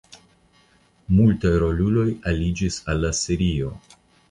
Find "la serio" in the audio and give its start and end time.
3.07-3.79